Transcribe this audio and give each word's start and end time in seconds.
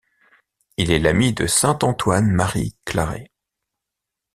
Il 0.77 0.89
est 0.91 0.97
l'ami 0.97 1.31
de 1.31 1.45
saint 1.45 1.77
Antoine-Marie 1.83 2.75
Claret. 2.85 3.29